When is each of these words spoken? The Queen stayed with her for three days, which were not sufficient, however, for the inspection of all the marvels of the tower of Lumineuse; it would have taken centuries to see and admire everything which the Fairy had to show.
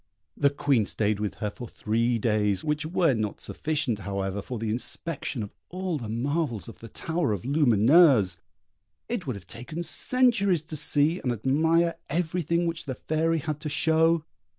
The 0.35 0.49
Queen 0.49 0.87
stayed 0.87 1.19
with 1.19 1.35
her 1.35 1.51
for 1.51 1.67
three 1.67 2.17
days, 2.17 2.63
which 2.63 2.87
were 2.87 3.13
not 3.13 3.39
sufficient, 3.39 3.99
however, 3.99 4.41
for 4.41 4.57
the 4.57 4.71
inspection 4.71 5.43
of 5.43 5.53
all 5.69 5.99
the 5.99 6.09
marvels 6.09 6.67
of 6.67 6.79
the 6.79 6.89
tower 6.89 7.33
of 7.33 7.43
Lumineuse; 7.45 8.37
it 9.07 9.27
would 9.27 9.35
have 9.35 9.45
taken 9.45 9.83
centuries 9.83 10.63
to 10.63 10.75
see 10.75 11.19
and 11.19 11.31
admire 11.31 11.97
everything 12.09 12.65
which 12.65 12.85
the 12.85 12.95
Fairy 12.95 13.37
had 13.37 13.59
to 13.59 13.69
show. 13.69 14.25